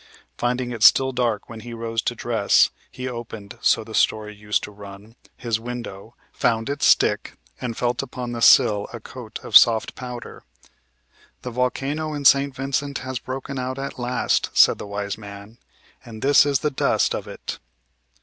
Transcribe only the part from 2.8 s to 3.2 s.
he